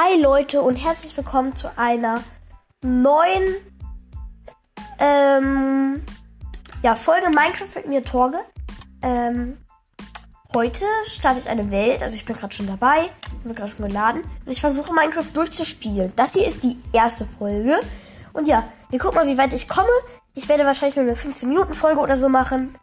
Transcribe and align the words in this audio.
Hi 0.00 0.20
Leute 0.20 0.62
und 0.62 0.76
herzlich 0.76 1.16
willkommen 1.16 1.56
zu 1.56 1.76
einer 1.76 2.22
neuen 2.82 3.56
ähm, 5.00 6.04
ja, 6.84 6.94
Folge 6.94 7.26
Minecraft 7.30 7.74
mit 7.74 7.88
mir 7.88 8.04
Torge. 8.04 8.38
Ähm, 9.02 9.58
heute 10.54 10.84
starte 11.06 11.40
ich 11.40 11.48
eine 11.48 11.72
Welt, 11.72 12.00
also 12.00 12.14
ich 12.14 12.24
bin 12.24 12.36
gerade 12.36 12.54
schon 12.54 12.68
dabei, 12.68 13.10
bin 13.42 13.56
gerade 13.56 13.72
schon 13.72 13.88
geladen 13.88 14.22
und 14.46 14.52
ich 14.52 14.60
versuche 14.60 14.94
Minecraft 14.94 15.32
durchzuspielen. 15.34 16.12
Das 16.14 16.34
hier 16.34 16.46
ist 16.46 16.62
die 16.62 16.78
erste 16.92 17.26
Folge 17.26 17.80
und 18.34 18.46
ja, 18.46 18.68
wir 18.90 19.00
gucken 19.00 19.16
mal, 19.16 19.26
wie 19.26 19.38
weit 19.38 19.52
ich 19.52 19.68
komme. 19.68 19.88
Ich 20.34 20.48
werde 20.48 20.64
wahrscheinlich 20.64 20.94
nur 20.94 21.06
eine 21.06 21.16
15 21.16 21.48
Minuten 21.48 21.74
Folge 21.74 21.98
oder 21.98 22.16
so 22.16 22.28
machen. 22.28 22.78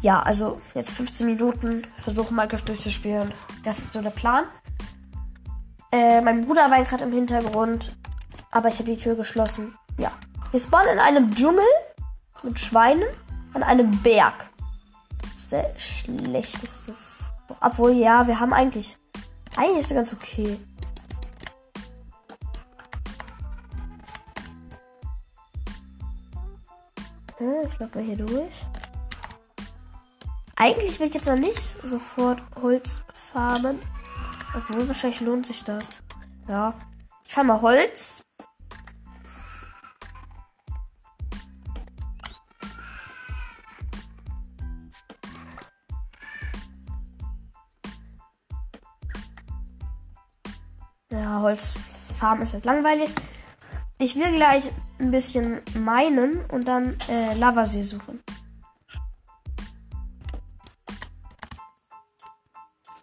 Ja, 0.00 0.20
also 0.20 0.60
jetzt 0.74 0.94
15 0.94 1.28
Minuten 1.28 1.86
versuche 2.02 2.34
Minecraft 2.34 2.64
durchzuspielen. 2.64 3.32
Das 3.62 3.78
ist 3.78 3.92
so 3.92 4.00
der 4.00 4.10
Plan. 4.10 4.46
Äh, 5.92 6.22
mein 6.22 6.46
Bruder 6.46 6.70
weint 6.70 6.88
gerade 6.88 7.04
im 7.04 7.12
Hintergrund, 7.12 7.94
aber 8.50 8.70
ich 8.70 8.78
habe 8.78 8.90
die 8.90 8.96
Tür 8.96 9.14
geschlossen. 9.14 9.76
Ja. 9.98 10.10
Wir 10.50 10.58
spawnen 10.58 10.94
in 10.94 10.98
einem 10.98 11.34
Dschungel 11.34 11.64
mit 12.42 12.58
Schweinen 12.58 13.08
an 13.52 13.62
einem 13.62 14.02
Berg. 14.02 14.48
Das 15.20 15.38
ist 15.38 15.52
der 15.52 15.72
schlechteste. 15.76 16.94
Obwohl, 17.60 17.92
ja, 17.92 18.26
wir 18.26 18.40
haben 18.40 18.54
eigentlich. 18.54 18.96
Eigentlich 19.54 19.80
ist 19.80 19.90
er 19.90 19.96
ganz 19.96 20.12
okay. 20.14 20.58
Äh, 27.38 27.66
ich 27.66 27.80
mal 27.80 28.02
hier 28.02 28.16
durch. 28.16 28.66
Eigentlich 30.56 30.98
will 31.00 31.08
ich 31.08 31.14
jetzt 31.14 31.26
noch 31.26 31.36
nicht 31.36 31.74
sofort 31.82 32.40
Holz 32.62 33.02
farmen. 33.12 33.78
Obwohl, 34.54 34.86
wahrscheinlich 34.86 35.20
lohnt 35.20 35.46
sich 35.46 35.64
das. 35.64 36.02
Ja. 36.46 36.74
Ich 37.26 37.34
farme 37.34 37.60
Holz. 37.60 38.22
Ja, 51.10 51.40
Holzfarmen 51.40 52.42
ist 52.42 52.52
halt 52.52 52.64
langweilig. 52.64 53.14
Ich 53.98 54.16
will 54.16 54.32
gleich 54.34 54.70
ein 54.98 55.10
bisschen 55.10 55.60
meinen 55.78 56.44
und 56.46 56.66
dann 56.66 56.96
äh, 57.08 57.34
Lavasee 57.34 57.82
suchen. 57.82 58.20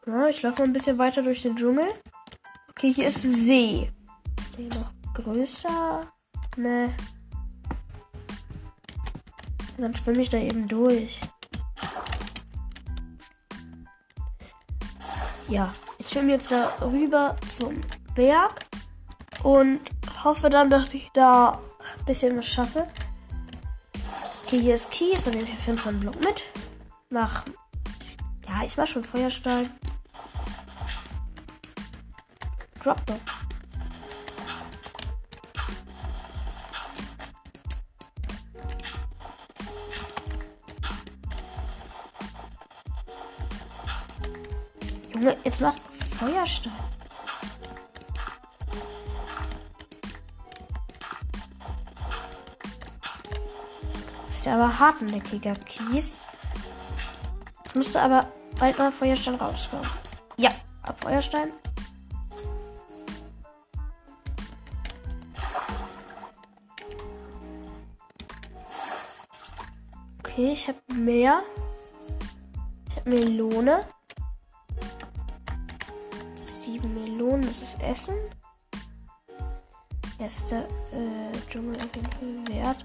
Ja, 0.09 0.27
ich 0.27 0.41
laufe 0.41 0.57
mal 0.57 0.63
ein 0.63 0.73
bisschen 0.73 0.97
weiter 0.97 1.21
durch 1.21 1.43
den 1.43 1.55
Dschungel. 1.55 1.87
Okay, 2.71 2.91
hier 2.91 3.09
ist 3.09 3.21
See. 3.21 3.91
Ist 4.39 4.57
der 4.57 4.65
hier 4.65 4.73
noch 4.73 4.91
größer? 5.13 6.01
Ne. 6.57 6.95
Dann 9.77 9.95
schwimme 9.95 10.21
ich 10.21 10.29
da 10.29 10.37
eben 10.37 10.67
durch. 10.67 11.19
Ja, 15.47 15.71
ich 15.99 16.09
schwimme 16.09 16.31
jetzt 16.31 16.51
da 16.51 16.75
rüber 16.81 17.35
zum 17.47 17.79
Berg 18.15 18.65
und 19.43 19.79
hoffe 20.23 20.49
dann, 20.49 20.71
dass 20.71 20.91
ich 20.95 21.11
da 21.13 21.61
ein 21.99 22.05
bisschen 22.05 22.35
was 22.35 22.47
schaffe. 22.47 22.87
Okay, 24.43 24.59
hier 24.59 24.73
ist 24.73 24.89
Kies, 24.89 25.25
dann 25.25 25.35
nehme 25.35 25.47
ich 25.47 25.53
auf 25.53 25.67
jeden 25.67 25.77
Fall 25.77 25.93
einen 25.93 25.99
Block 25.99 26.19
mit. 26.25 26.45
Mach. 27.11 27.45
Ja, 28.47 28.63
ich 28.65 28.75
mach 28.75 28.87
schon 28.87 29.03
Feuerstein. 29.03 29.69
Drop 32.83 33.05
doch. 33.05 33.19
Junge, 45.13 45.35
jetzt 45.43 45.59
mach 45.59 45.73
Feuerstein. 46.17 46.71
Ist 54.31 54.45
ja 54.45 54.55
aber 54.55 54.79
hartnäckiger 54.79 55.55
Kies. 55.55 56.21
Es 57.65 57.75
müsste 57.75 58.01
aber 58.01 58.31
bald 58.57 58.79
mal 58.79 58.91
Feuerstein 58.93 59.35
rauskommen. 59.35 59.85
Ja, 60.37 60.51
ab 60.83 61.01
Feuerstein. 61.01 61.51
Okay, 70.39 70.53
ich 70.53 70.69
habe 70.69 70.79
mehr. 70.93 71.43
Ich 72.87 72.95
habe 72.95 73.09
Melone. 73.09 73.81
Sieben 76.35 76.93
Melonen, 76.93 77.41
das 77.41 77.61
ist 77.61 77.81
Essen. 77.81 78.15
Erster 80.17 80.63
äh, 80.93 81.37
Dschungel 81.49 81.75
auf 81.75 81.93
jeden 81.93 82.45
Fall 82.45 82.55
wert. 82.55 82.77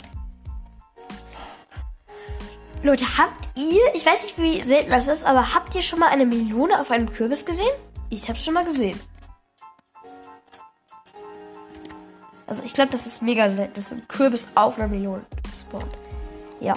Leute, 2.83 3.05
habt 3.19 3.49
ihr, 3.57 3.95
ich 3.95 4.05
weiß 4.05 4.25
nicht, 4.25 4.37
wie 4.37 4.61
selten 4.63 4.91
das 4.91 5.07
ist, 5.07 5.23
aber 5.23 5.55
habt 5.55 5.77
ihr 5.77 5.83
schon 5.83 6.01
mal 6.01 6.09
eine 6.09 6.27
Melone 6.27 6.81
auf 6.81 6.91
einem 6.91 7.09
Kürbis 7.09 7.47
gesehen? 7.47 7.77
Ich 8.11 8.29
habe 8.29 8.37
schon 8.37 8.55
mal 8.55 8.65
gesehen. 8.65 8.99
Also 12.49 12.65
ich 12.65 12.75
glaube, 12.75 12.91
das 12.91 13.07
ist 13.07 13.23
mega 13.23 13.49
selten, 13.53 13.75
dass 13.75 13.93
ein 13.93 14.09
Kürbis 14.09 14.49
auf 14.57 14.77
einer 14.77 14.89
Melone 14.89 15.25
spawnt. 15.53 15.97
Ja. 16.59 16.75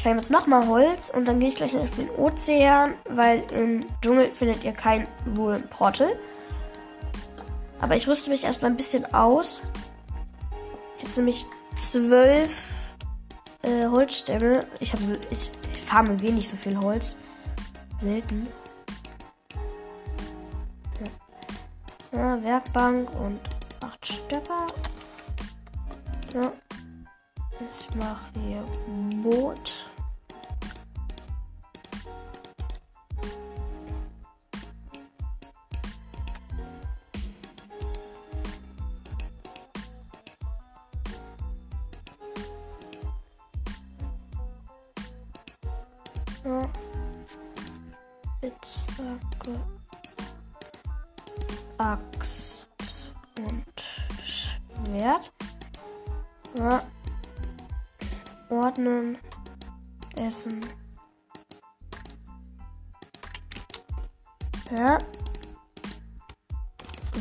Ich 0.00 0.04
fange 0.04 0.16
jetzt 0.16 0.30
nochmal 0.30 0.66
Holz 0.66 1.10
und 1.10 1.26
dann 1.26 1.40
gehe 1.40 1.50
ich 1.50 1.56
gleich 1.56 1.76
auf 1.76 1.94
den 1.94 2.08
Ozean, 2.12 2.94
weil 3.10 3.44
im 3.52 3.80
Dschungel 4.00 4.32
findet 4.32 4.64
ihr 4.64 4.72
kein 4.72 5.06
Portal. 5.68 6.16
Aber 7.82 7.96
ich 7.96 8.08
rüste 8.08 8.30
mich 8.30 8.44
erstmal 8.44 8.70
ein 8.70 8.78
bisschen 8.78 9.12
aus. 9.12 9.60
Jetzt 11.02 11.18
nämlich 11.18 11.44
zwölf 11.76 12.50
äh, 13.60 13.86
Holzstämme. 13.88 14.60
Ich 14.78 14.94
habe 14.94 15.02
ich, 15.28 15.50
ich 15.70 15.82
farme 15.82 16.18
wenig 16.22 16.48
so 16.48 16.56
viel 16.56 16.78
Holz. 16.78 17.14
Selten. 18.00 18.46
Ja. 22.10 22.18
ja 22.18 22.42
Werkbank 22.42 23.10
und 23.20 23.38
acht 23.82 24.06
Stöcker. 24.06 24.66
Ja. 26.32 26.52
Ich 27.60 27.96
mache 27.96 28.30
hier 28.46 28.64
Boot. 29.22 29.79
Spitzhacke. 48.40 49.60
Axt 51.76 52.66
und 53.38 53.64
Schwert. 54.24 55.30
Ja. 56.56 56.82
Ordnen. 58.48 59.18
Essen. 60.16 60.64
Ja. 64.74 64.96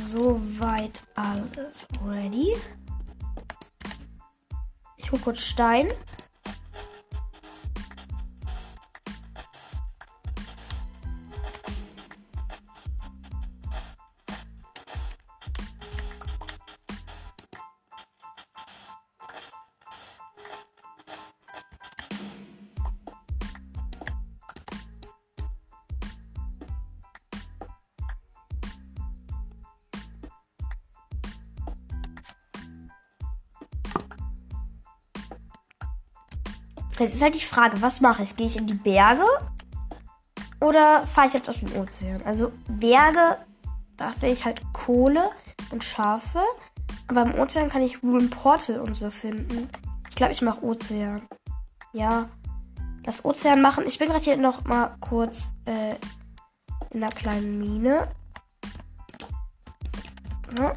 Soweit 0.08 1.02
alles 1.16 1.86
ready. 2.06 2.56
Ich 4.96 5.12
hole 5.12 5.22
kurz 5.22 5.42
Stein. 5.42 5.92
Jetzt 37.00 37.16
ist 37.16 37.22
halt 37.22 37.36
die 37.36 37.40
Frage, 37.40 37.82
was 37.82 38.02
mache 38.02 38.24
ich? 38.24 38.36
Gehe 38.36 38.48
ich 38.48 38.58
in 38.58 38.68
die 38.68 38.74
Berge? 38.74 39.26
oder 40.62 41.08
fahre 41.08 41.28
ich 41.28 41.34
jetzt 41.34 41.50
auf 41.50 41.60
den 41.60 41.74
Ozean? 41.76 42.22
Also 42.24 42.52
Berge, 42.68 43.38
da 43.98 44.14
will 44.22 44.32
ich 44.32 44.46
halt 44.46 44.62
Kohle 44.74 45.32
und 45.72 45.84
Schafe. 45.84 46.42
Aber 47.08 47.24
im 47.24 47.40
Ozean 47.40 47.70
kann 47.70 47.82
ich 47.82 48.04
Rune 48.04 48.28
Portal 48.28 48.80
und 48.80 48.96
so 48.96 49.10
finden. 49.10 49.70
Ich 50.10 50.16
glaube, 50.16 50.34
ich 50.34 50.42
mache 50.42 50.64
Ozean. 50.64 51.28
Ja. 51.94 52.30
Das 53.04 53.24
Ozean 53.26 53.62
machen. 53.62 53.86
Ich 53.88 53.98
bin 53.98 54.10
gerade 54.10 54.24
hier 54.24 54.38
noch 54.38 54.66
mal 54.66 54.96
kurz 55.00 55.52
äh, 55.66 55.96
in 56.92 57.04
einer 57.04 57.12
kleinen 57.12 57.58
Mine. 57.58 58.10
Ja. 60.58 60.74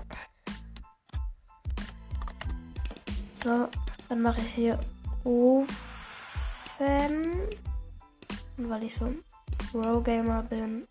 So, 3.42 3.68
dann 4.08 4.22
mache 4.22 4.40
ich 4.40 4.54
hier 4.54 4.78
Ofen. 5.24 5.91
Und 6.78 8.70
weil 8.70 8.84
ich 8.84 8.96
so 8.96 9.06
ein 9.06 9.24
Pro-Gamer 9.70 10.42
bin, 10.42 10.86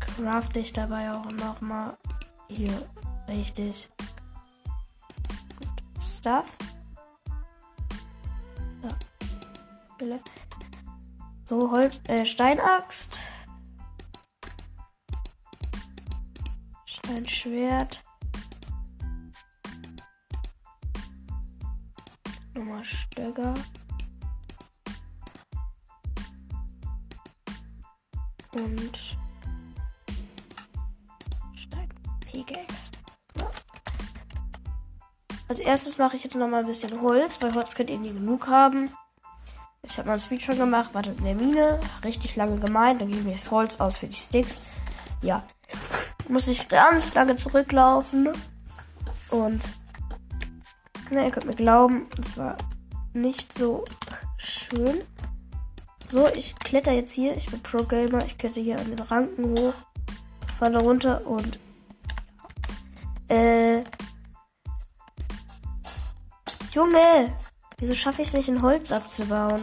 crafte 0.00 0.60
ich 0.60 0.72
dabei 0.72 1.10
auch 1.10 1.30
nochmal 1.32 1.96
hier 2.48 2.88
richtig 3.28 3.88
gut 5.58 6.02
Stuff. 6.02 6.56
So, 9.98 11.58
so 11.60 11.70
Holz, 11.70 12.00
äh, 12.08 12.24
Steinaxt. 12.24 13.20
Steinschwert. 16.86 18.02
Nochmal 22.58 22.82
Stöcker. 22.82 23.54
Und 28.56 28.98
Stein 31.54 31.88
Pickaxe. 32.26 32.90
Als 35.46 35.60
erstes 35.60 35.98
mache 35.98 36.16
ich 36.16 36.24
jetzt 36.24 36.34
nochmal 36.34 36.62
ein 36.62 36.66
bisschen 36.66 37.00
Holz, 37.00 37.40
weil 37.40 37.54
Holz 37.54 37.76
könnt 37.76 37.90
ihr 37.90 37.98
nie 37.98 38.12
genug 38.12 38.48
haben. 38.48 38.92
Ich 39.82 39.96
habe 39.96 40.08
mal 40.08 40.14
ein 40.14 40.20
Speedrun 40.20 40.58
gemacht, 40.58 40.92
wartet 40.94 41.18
in 41.18 41.26
der 41.26 41.36
Mine, 41.36 41.78
richtig 42.02 42.34
lange 42.34 42.58
gemeint, 42.58 43.00
dann 43.00 43.12
gebe 43.12 43.30
ich 43.30 43.40
das 43.40 43.52
Holz 43.52 43.78
aus 43.78 43.98
für 43.98 44.08
die 44.08 44.16
Sticks. 44.16 44.72
Ja, 45.22 45.44
muss 46.26 46.48
ich 46.48 46.68
ganz 46.68 47.14
lange 47.14 47.36
zurücklaufen 47.36 48.32
und 49.30 49.62
na, 51.10 51.24
ihr 51.24 51.30
könnt 51.30 51.46
mir 51.46 51.54
glauben, 51.54 52.06
das 52.16 52.36
war 52.36 52.56
nicht 53.12 53.52
so 53.52 53.84
schön. 54.36 55.02
So, 56.08 56.28
ich 56.28 56.54
kletter 56.56 56.92
jetzt 56.92 57.12
hier. 57.12 57.36
Ich 57.36 57.50
bin 57.50 57.62
Pro 57.62 57.82
Gamer. 57.82 58.24
Ich 58.24 58.38
kletter 58.38 58.60
hier 58.60 58.78
an 58.78 58.86
den 58.86 58.98
Ranken 58.98 59.58
hoch, 59.58 59.74
falle 60.58 60.80
runter 60.80 61.26
und 61.26 61.58
äh 63.28 63.82
Junge, 66.72 67.34
wieso 67.78 67.94
schaffe 67.94 68.22
ich 68.22 68.28
es 68.28 68.34
nicht, 68.34 68.48
ein 68.48 68.62
Holz 68.62 68.92
abzubauen? 68.92 69.60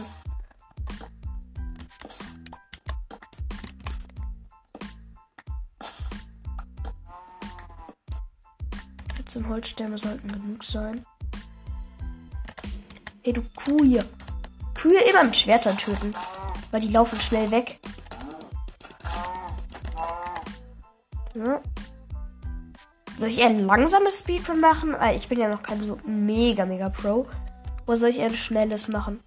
Zum 9.26 9.48
Holzstämme 9.48 9.98
sollten 9.98 10.32
genug 10.32 10.64
sein. 10.64 11.04
Ey, 13.26 13.32
du 13.32 13.42
Kuh 13.56 13.82
hier. 13.82 14.04
Kühe 14.74 15.00
immer 15.10 15.24
mit 15.24 15.36
Schwertern 15.36 15.76
töten. 15.76 16.14
Weil 16.70 16.80
die 16.80 16.92
laufen 16.92 17.20
schnell 17.20 17.50
weg. 17.50 17.80
Ja. 21.34 21.60
Soll 23.18 23.28
ich 23.28 23.40
eher 23.40 23.48
ein 23.48 23.66
langsames 23.66 24.20
Speedrun 24.20 24.60
machen? 24.60 24.94
Weil 24.96 25.16
ich 25.16 25.26
bin 25.26 25.40
ja 25.40 25.48
noch 25.48 25.62
kein 25.62 25.80
so 25.82 25.98
mega, 26.04 26.64
mega 26.66 26.88
Pro. 26.88 27.26
Oder 27.88 27.96
soll 27.96 28.10
ich 28.10 28.20
eher 28.20 28.28
ein 28.28 28.36
schnelles 28.36 28.86
machen? 28.86 29.18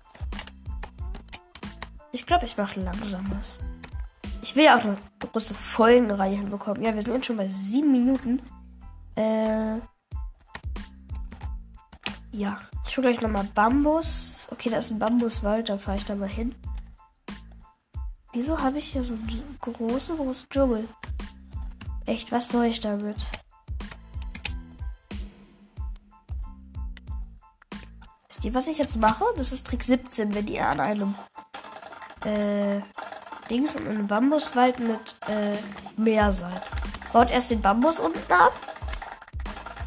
Ich 2.13 2.25
glaube, 2.25 2.46
ich 2.46 2.56
mache 2.56 2.80
ein 2.80 2.86
langsames. 2.86 3.60
Ich 4.42 4.56
will 4.56 4.63
ja 4.63 4.78
auch 4.78 4.84
eine 4.84 4.96
große 5.19 5.54
Folgenreihe 5.54 6.38
hinbekommen. 6.38 6.84
Ja, 6.84 6.96
wir 6.96 7.01
sind 7.01 7.16
jetzt 7.16 7.25
schon 7.25 7.38
bei 7.38 7.50
sieben 7.50 7.92
Minuten. 7.92 8.42
Äh. 9.18 9.80
Ja. 12.31 12.60
Ich 12.89 12.97
hole 12.97 13.07
gleich 13.07 13.21
nochmal 13.21 13.47
Bambus. 13.53 14.47
Okay, 14.50 14.71
da 14.71 14.77
ist 14.77 14.89
ein 14.89 14.97
Bambuswald, 14.97 15.69
da 15.69 15.77
fahre 15.77 15.97
ich 15.97 16.06
da 16.06 16.15
mal 16.15 16.27
hin. 16.27 16.56
Wieso 18.33 18.59
habe 18.59 18.80
ich 18.80 18.86
hier 18.86 19.03
so 19.03 19.13
einen 19.13 19.57
großen, 19.62 20.18
großen 20.18 20.50
Dschungel? 20.50 20.88
Echt, 22.07 22.31
was 22.31 22.50
soll 22.50 22.65
ich 22.65 22.80
damit? 22.80 23.18
Wisst 28.27 28.44
ihr, 28.44 28.56
was 28.56 28.65
ich 28.65 28.80
jetzt 28.80 28.97
mache? 28.97 29.24
Das 29.38 29.51
ist 29.51 29.68
Trick 29.68 29.83
17, 29.83 30.33
wenn 30.33 30.47
ihr 30.47 30.68
an 30.68 30.80
einem 30.80 31.13
äh, 32.25 32.81
Dings 33.51 33.75
und 33.75 33.88
einem 33.88 34.07
Bambuswald 34.07 34.80
mit 34.80 35.15
äh, 35.27 35.57
Meer 35.95 36.33
seid. 36.33 36.63
Baut 37.13 37.30
erst 37.30 37.51
den 37.51 37.62
Bambus 37.62 38.00
unten 38.00 38.33
ab 38.33 38.53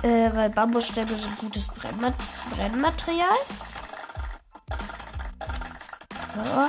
äh, 0.02 0.31
weil 0.34 0.50
Bambusstämme 0.50 1.08
sind 1.08 1.38
gutes 1.38 1.69
Brennma 1.69 2.12
Brennmaterial. 2.54 3.37
So. 6.34 6.69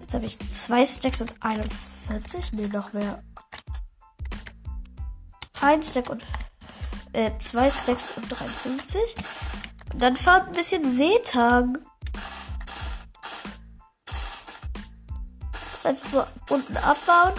Jetzt 0.00 0.14
habe 0.14 0.26
ich 0.26 0.38
zwei 0.52 0.84
Stacks 0.84 1.20
und 1.20 1.34
41. 1.40 2.52
Ne, 2.52 2.68
noch 2.68 2.92
mehr. 2.92 3.22
Ein 5.60 5.82
Stack 5.82 6.08
und 6.08 6.24
äh, 7.12 7.30
zwei 7.40 7.70
Stacks 7.70 8.12
und 8.16 8.28
53. 8.28 9.16
Und 9.92 10.02
dann 10.02 10.16
fahrt 10.16 10.48
ein 10.48 10.54
bisschen 10.54 10.88
Seetang. 10.88 11.78
Einfach 15.88 16.12
nur 16.12 16.26
unten 16.50 16.76
abbauen. 16.76 17.32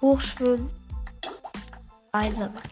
Hochschwimmen. 0.00 0.70
Einsammeln. 2.12 2.62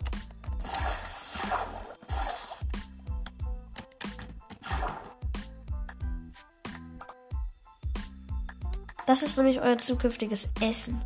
Das 9.07 9.23
ist 9.23 9.37
nämlich 9.37 9.61
euer 9.61 9.79
zukünftiges 9.79 10.49
Essen. 10.61 11.01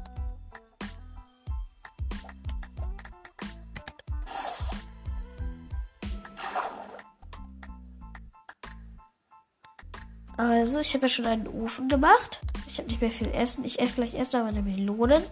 Also, 10.59 10.81
ich 10.81 10.95
habe 10.95 11.03
ja 11.03 11.09
schon 11.11 11.27
einen 11.27 11.49
Ofen 11.49 11.87
gemacht. 11.87 12.41
Ich 12.67 12.79
habe 12.79 12.89
nicht 12.89 13.03
mehr 13.03 13.11
viel 13.11 13.31
Essen. 13.35 13.63
Ich 13.67 13.79
esse 13.79 13.97
gleich 13.97 14.15
erst 14.15 14.33
noch 14.33 14.43
meine 14.43 14.63
Melonen. 14.63 15.23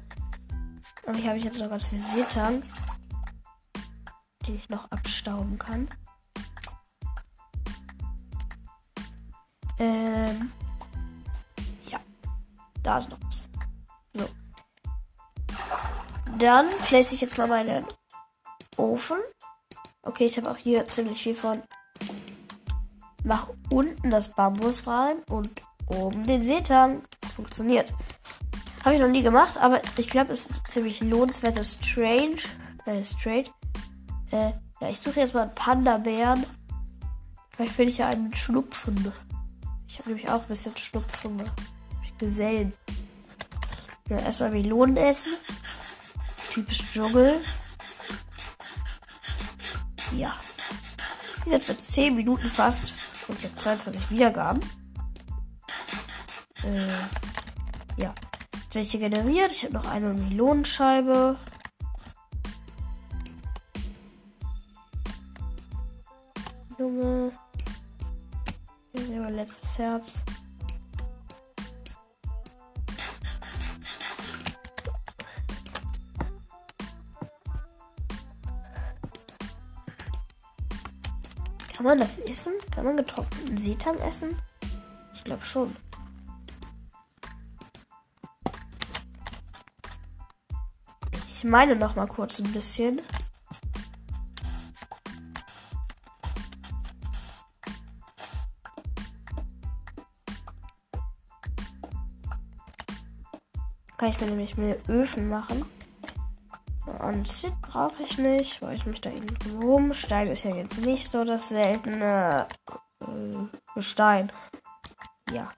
Aber 1.07 1.17
hier 1.17 1.31
habe 1.31 1.39
ich 1.39 1.45
jetzt 1.45 1.59
noch 1.59 1.71
ganz 1.71 1.87
viel 1.87 2.01
Seetang, 2.03 2.63
die 4.47 4.53
ich 4.53 4.69
noch 4.69 4.91
abstauben 4.91 5.59
kann. 5.59 5.89
Ähm. 9.79 10.53
Ja. 11.89 11.99
Da 12.83 12.99
ist 12.99 13.09
noch 13.09 13.19
was. 13.23 13.49
So. 14.13 14.29
Dann 16.39 16.67
place 16.87 17.13
ich 17.13 17.23
jetzt 17.23 17.39
mal 17.39 17.49
meinen 17.49 17.87
Ofen. 18.77 19.17
Okay, 20.03 20.27
ich 20.27 20.37
habe 20.37 20.51
auch 20.51 20.59
hier 20.59 20.87
ziemlich 20.89 21.23
viel 21.23 21.35
von 21.35 21.63
Mach 23.25 23.49
unten 23.73 24.11
das 24.11 24.29
Bambus 24.29 24.87
rein 24.87 25.17
und 25.29 25.49
oben 25.87 26.25
den 26.25 26.43
Seetang. 26.43 27.03
Das 27.21 27.33
funktioniert. 27.33 27.93
Habe 28.85 28.97
ich 28.97 29.01
noch 29.01 29.09
nie 29.09 29.23
gemacht, 29.23 29.57
aber 29.57 29.81
ich 29.97 30.09
glaube, 30.09 30.35
es 30.35 30.47
ist 30.47 30.67
ziemlich 30.67 31.01
lohnenswertes 31.01 31.79
Strange. 31.83 32.37
Äh, 32.85 33.03
straight. 33.03 33.51
Äh, 34.31 34.53
ja, 34.81 34.91
ich 34.91 35.01
suche 35.01 35.21
jetzt 35.21 35.33
mal 35.33 35.43
einen 35.43 35.55
Panda-Bären. 35.55 36.45
Vielleicht 37.51 37.73
finde 37.73 37.93
ich 37.93 37.99
ja 37.99 38.09
einen 38.09 38.35
Schnupfen. 38.35 39.13
Ich 39.89 39.99
habe 39.99 40.11
nämlich 40.11 40.29
auch 40.29 40.43
ein 40.43 40.49
bisschen 40.49 40.77
Schnupfen. 40.77 41.43
Ich 42.03 42.19
Gesellen. 42.19 42.75
Ja, 44.09 44.19
erstmal 44.19 44.51
Melonen 44.51 44.99
essen. 44.99 45.33
Typisch 46.53 46.83
Dschungel. 46.93 47.41
Ja. 50.17 50.35
Jetzt 51.47 51.69
wird 51.69 51.83
10 51.83 52.15
Minuten 52.15 52.49
fast. 52.49 52.93
Und 53.29 53.39
ich 53.39 53.45
habe 53.45 53.57
22 53.57 54.11
Wiedergaben. 54.11 54.61
Äh, 56.63 58.01
ja. 58.01 58.15
welche 58.73 58.99
generiert. 58.99 59.53
Ich 59.53 59.65
habe 59.65 59.75
noch 59.75 59.87
eine 59.87 60.13
Melonenscheibe. 60.13 61.37
Junge. 66.79 67.33
Hier 68.93 69.03
ist 69.03 69.11
mein 69.11 69.35
letztes 69.35 69.79
Herz. 69.79 70.15
Kann 81.85 81.99
man 81.99 82.07
das 82.07 82.17
essen? 82.21 82.55
Kann 82.75 82.87
man 82.87 82.97
getrockneten 82.97 83.59
Seetang 83.59 83.99
essen? 83.99 84.41
Ich 85.13 85.23
glaube 85.23 85.45
schon. 85.45 85.77
Ich 91.31 91.45
meine 91.45 91.77
noch 91.77 91.95
mal 91.95 92.07
kurz 92.07 92.39
ein 92.39 92.51
bisschen. 92.55 93.03
Kann 103.99 104.09
ich 104.09 104.21
mir 104.23 104.29
nämlich 104.29 104.57
mehr 104.57 104.79
Öfen 104.89 105.29
machen. 105.29 105.67
Anzug 107.05 107.61
brauche 107.61 108.03
ich 108.03 108.19
nicht, 108.19 108.61
weil 108.63 108.77
ich 108.77 108.87
mich 108.87 109.01
da 109.01 109.11
eben 109.11 109.37
rum. 109.63 109.93
Stein 109.93 110.29
ist 110.29 110.45
ja 110.45 110.55
jetzt 110.55 110.79
nicht 110.79 111.11
so 111.11 111.25
das 111.25 111.51
seltene 111.51 112.47
äh, 113.01 113.37
Gestein. 113.75 114.33
Ja. 115.31 115.53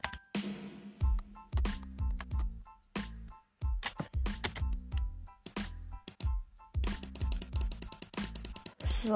So, 8.85 9.15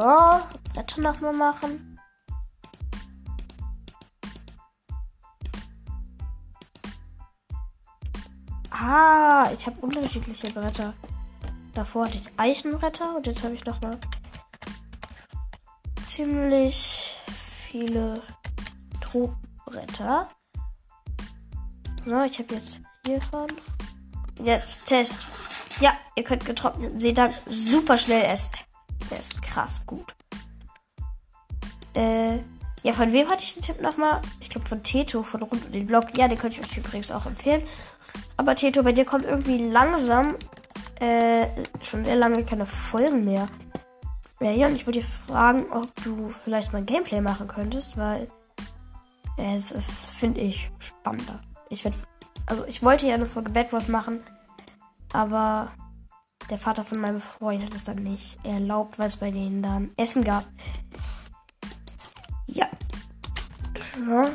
Bretter 0.75 0.97
nochmal 0.99 1.33
machen. 1.33 1.99
Ah, 8.71 9.51
ich 9.53 9.67
habe 9.67 9.81
unterschiedliche 9.81 10.51
Bretter. 10.51 10.95
Davor 11.75 12.07
hatte 12.07 12.19
ich 12.19 12.31
Eichenbretter 12.37 13.17
und 13.17 13.27
jetzt 13.27 13.45
habe 13.45 13.55
ich 13.55 13.65
noch 13.65 13.81
mal 13.83 13.99
ziemlich 16.07 17.15
viele 17.69 18.23
Tropenbretter. 19.01 20.29
So, 22.05 22.23
ich 22.23 22.39
habe 22.39 22.55
jetzt 22.55 22.81
hiervon. 23.07 23.49
Jetzt 24.43 24.87
Test. 24.87 25.27
Ja, 25.81 25.93
ihr 26.17 26.25
könnt 26.25 26.45
getrockneten 26.45 26.99
Seetang 26.99 27.33
super 27.47 27.97
schnell 27.97 28.25
essen. 28.25 28.51
Der 29.11 29.21
ist 29.21 29.41
krass 29.43 29.83
gut. 29.87 30.15
Äh, 31.95 32.39
ja, 32.83 32.93
von 32.95 33.13
wem 33.13 33.29
hatte 33.29 33.43
ich 33.43 33.55
den 33.55 33.63
Tipp 33.63 33.81
nochmal? 33.81 34.21
Ich 34.41 34.51
glaube 34.51 34.67
von 34.67 34.83
Teto, 34.83 35.23
von 35.23 35.43
rund 35.43 35.67
um 35.67 35.73
den 35.73 35.87
Blog. 35.87 36.17
Ja, 36.17 36.29
den 36.29 36.39
könnte 36.39 36.61
ich 36.61 36.67
euch 36.67 36.79
übrigens 36.79 37.13
auch 37.13 37.27
empfehlen. 37.27 37.63
Aber 38.37 38.57
Teto, 38.57 38.83
bei 38.83 38.93
dir 38.93 39.05
kommt 39.05 39.25
irgendwie 39.25 39.59
langsam 39.59 40.37
äh, 41.01 41.47
schon 41.83 42.05
sehr 42.05 42.17
lange 42.17 42.45
keine 42.45 42.67
Folgen 42.67 43.25
mehr. 43.25 43.49
Ja, 44.41 44.51
ja, 44.51 44.67
und 44.69 44.77
ich 44.77 44.87
würde 44.87 45.01
dir 45.01 45.07
fragen, 45.27 45.71
ob 45.73 45.95
du 46.03 46.29
vielleicht 46.29 46.73
mal 46.73 46.79
ein 46.79 46.87
Gameplay 46.87 47.21
machen 47.21 47.49
könntest, 47.49 47.97
weil 47.97 48.29
äh, 49.37 49.57
es 49.57 49.71
ist, 49.71 50.07
finde 50.11 50.41
ich, 50.41 50.71
spannender. 50.79 51.41
Ich 51.69 51.85
werde, 51.85 51.97
also 52.47 52.65
ich 52.67 52.83
wollte 52.83 53.07
ja 53.07 53.15
eine 53.15 53.27
Folge 53.27 53.51
Bad 53.51 53.73
Wars 53.73 53.89
machen, 53.89 54.23
aber 55.13 55.71
der 56.49 56.59
Vater 56.59 56.85
von 56.85 57.01
meinem 57.01 57.21
Freund 57.21 57.65
hat 57.65 57.75
es 57.75 57.85
dann 57.85 58.03
nicht 58.03 58.43
erlaubt, 58.45 58.99
weil 58.99 59.09
es 59.09 59.17
bei 59.17 59.31
denen 59.31 59.63
dann 59.63 59.91
Essen 59.97 60.25
gab. 60.25 60.45
Ja. 62.47 62.69
ja. 64.09 64.31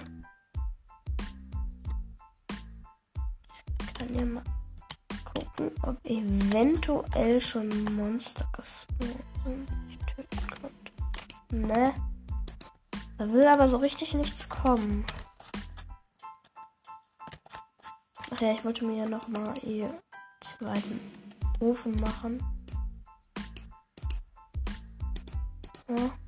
Kann 3.98 4.13
ja 4.13 4.25
mal 4.25 4.43
gucken, 5.56 5.72
ob 5.84 6.06
eventuell 6.06 7.42
schon 7.42 7.70
Monster 7.96 8.48
gespawnt 8.56 9.16
sind. 9.44 9.70
Ich 9.90 9.98
töten 10.14 10.48
konnte. 10.48 11.68
Ne? 11.68 11.94
Da 13.18 13.32
will 13.32 13.48
aber 13.48 13.68
so 13.68 13.78
richtig 13.78 14.14
nichts 14.14 14.50
kommen. 14.50 15.06
Ach 18.32 18.42
ja, 18.42 18.52
ich 18.52 18.66
wollte 18.66 18.86
mir 18.86 18.98
ja 18.98 19.10
noch 19.10 19.28
mal 19.28 19.54
ihr 19.64 19.94
zweiten 20.42 21.00
Ofen 21.60 21.96
machen. 21.96 22.44
Ja. 25.88 26.25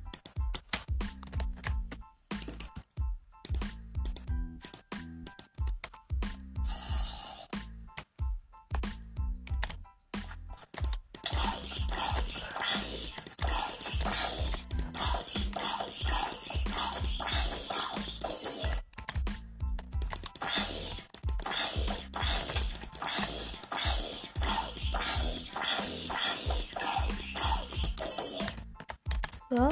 Ja. 29.50 29.68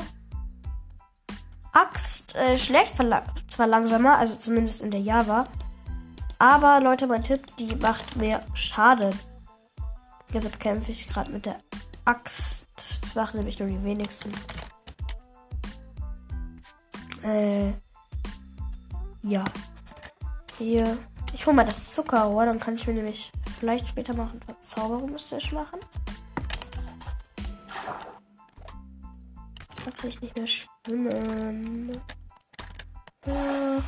Axt 1.72 2.34
äh, 2.36 2.58
schlägt 2.58 2.96
zwar 2.96 3.66
langsamer, 3.66 4.16
also 4.16 4.36
zumindest 4.36 4.80
in 4.80 4.90
der 4.90 5.00
Java. 5.00 5.44
Aber 6.38 6.80
Leute, 6.80 7.06
mein 7.06 7.22
Tipp, 7.22 7.40
die 7.58 7.74
macht 7.76 8.16
mehr 8.16 8.42
Schaden. 8.54 9.14
Deshalb 10.32 10.58
kämpfe 10.58 10.92
ich 10.92 11.08
gerade 11.08 11.30
mit 11.30 11.46
der 11.46 11.56
Axt. 12.04 12.66
Das 13.02 13.14
machen 13.14 13.38
nämlich 13.38 13.58
nur 13.58 13.68
die 13.68 13.82
wenigsten. 13.84 14.32
Äh. 17.22 17.72
Ja. 19.22 19.44
Hier. 20.58 20.98
Ich 21.32 21.44
hole 21.44 21.56
mal 21.56 21.66
das 21.66 21.90
Zuckerrohr, 21.90 22.46
dann 22.46 22.60
kann 22.60 22.76
ich 22.76 22.86
mir 22.86 22.94
nämlich 22.94 23.32
vielleicht 23.58 23.88
später 23.88 24.14
noch 24.14 24.32
ein 24.32 24.40
Verzauberung 24.40 25.12
machen. 25.52 25.80
Da 29.86 29.92
kann 29.92 30.10
ich 30.10 30.20
nicht 30.20 30.36
mehr 30.36 30.48
schwimmen. 30.48 32.02
Ja. 33.24 33.80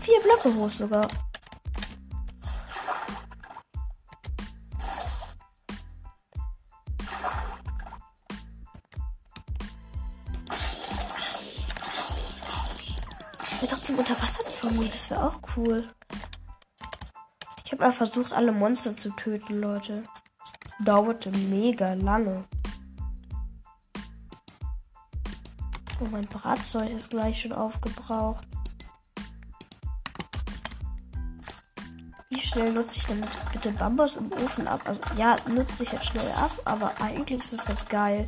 Vier 0.00 0.20
Blöcke 0.20 0.54
hoch 0.54 0.70
sogar. 0.70 1.08
Ich 13.62 13.68
doch 13.70 13.78
zum 13.80 13.98
Unterwasserzombie, 13.98 14.90
das 14.90 15.08
wäre 15.08 15.24
auch 15.24 15.40
cool. 15.56 15.88
Ich 17.64 17.72
habe 17.72 17.84
mal 17.84 17.92
versucht, 17.92 18.34
alle 18.34 18.52
Monster 18.52 18.94
zu 18.94 19.08
töten, 19.12 19.58
Leute 19.58 20.02
dauerte 20.80 21.30
mega 21.30 21.94
lange. 21.94 22.44
Oh, 26.00 26.08
mein 26.10 26.26
Bratzeug 26.26 26.90
ist 26.90 27.10
gleich 27.10 27.40
schon 27.40 27.52
aufgebraucht. 27.52 28.46
Wie 32.28 32.40
schnell 32.40 32.72
nutze 32.72 32.98
ich 32.98 33.06
denn 33.06 33.24
bitte 33.52 33.70
Bambus 33.72 34.16
im 34.16 34.32
Ofen 34.32 34.66
ab? 34.66 34.80
Also 34.86 35.00
ja, 35.16 35.36
nutze 35.48 35.84
ich 35.84 35.92
jetzt 35.92 36.06
schnell 36.06 36.30
ab, 36.32 36.50
aber 36.64 36.92
eigentlich 37.00 37.44
ist 37.44 37.52
das 37.52 37.64
ganz 37.64 37.86
geil. 37.86 38.26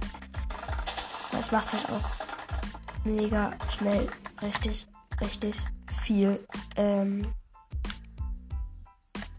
Das 1.33 1.51
macht 1.51 1.73
halt 1.73 1.91
auch 1.91 3.05
mega 3.05 3.53
schnell 3.77 4.09
richtig, 4.41 4.87
richtig 5.21 5.57
viel 6.03 6.47
ähm, 6.77 7.27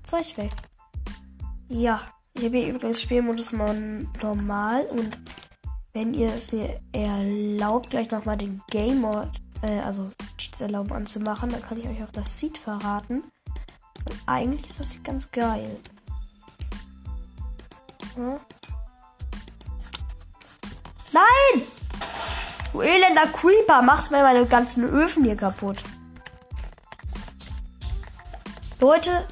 Zeug 0.03 0.37
weg. 0.37 0.51
Ja. 1.67 2.01
Ich 2.37 2.43
habe 2.43 2.57
hier 2.57 2.73
übrigens 2.73 3.01
Spielmodus 3.01 3.53
normal 3.53 4.85
und 4.87 5.17
wenn 5.93 6.13
ihr 6.13 6.33
es 6.33 6.51
mir 6.51 6.77
erlaubt, 6.91 7.89
gleich 7.89 8.11
nochmal 8.11 8.37
den 8.37 8.61
Game 8.69 8.99
Mode, 8.99 9.31
äh, 9.61 9.79
also 9.79 10.09
Cheats 10.37 10.59
erlauben 10.59 10.91
anzumachen, 10.91 11.49
dann 11.49 11.61
kann 11.61 11.77
ich 11.79 11.87
euch 11.87 12.03
auch 12.03 12.11
das 12.11 12.37
Seed 12.37 12.57
verraten. 12.57 13.23
Und 14.09 14.21
eigentlich 14.25 14.67
ist 14.67 14.79
das 14.81 14.97
ganz 15.01 15.31
geil. 15.31 15.79
Ja. 18.17 18.39
Nein! 21.13 21.61
Du 22.73 22.81
elender 22.81 23.27
Creeper, 23.27 23.81
machst 23.81 24.11
mir 24.11 24.21
meine 24.21 24.45
ganzen 24.45 24.83
Öfen 24.83 25.23
hier 25.23 25.37
kaputt. 25.37 25.81
Beute, 28.77 29.25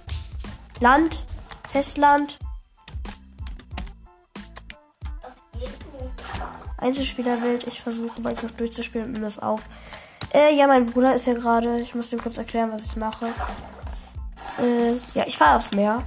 Land, 0.79 1.25
Festland. 1.69 2.39
Einzelspielerwelt. 6.83 7.65
Ich 7.67 7.81
versuche 7.81 8.21
Minecraft 8.21 8.51
durchzuspielen 8.57 9.07
und 9.07 9.13
nehme 9.13 9.25
das 9.25 9.39
auf. 9.39 9.61
Äh, 10.33 10.55
ja, 10.55 10.67
mein 10.67 10.85
Bruder 10.85 11.15
ist 11.15 11.27
ja 11.27 11.33
gerade. 11.33 11.81
Ich 11.81 11.95
muss 11.95 12.09
dir 12.09 12.17
kurz 12.17 12.37
erklären, 12.37 12.71
was 12.71 12.83
ich 12.83 12.95
mache. 12.95 13.27
Äh, 14.59 14.93
ja, 15.13 15.25
ich 15.25 15.37
fahre 15.37 15.57
aufs 15.57 15.71
Meer. 15.71 16.03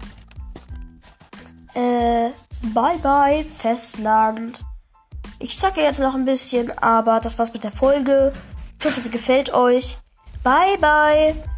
Äh, 1.75 2.30
bye 2.62 2.99
bye, 3.02 3.45
Festland. 3.45 4.64
Ich 5.38 5.59
zacke 5.59 5.83
jetzt 5.83 6.00
noch 6.00 6.14
ein 6.14 6.25
bisschen, 6.25 6.76
aber 6.78 7.21
das 7.21 7.38
war's 7.38 7.52
mit 7.52 7.64
der 7.64 7.73
Folge. 7.73 8.33
Ich 8.80 8.87
hoffe, 8.87 9.00
sie 9.00 9.11
gefällt 9.11 9.52
euch. 9.52 9.99
Bye 10.42 10.78
bye. 10.80 11.56